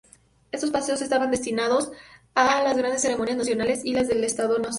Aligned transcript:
Estos 0.51 0.71
paseos 0.71 1.03
estaban 1.03 1.29
destinados 1.29 1.91
a 2.33 2.63
las 2.63 2.75
grandes 2.75 3.03
ceremonias 3.03 3.37
nacionales 3.37 3.85
en 3.85 3.93
la 3.93 3.99
era 3.99 4.07
del 4.07 4.23
Estado-nación. 4.23 4.69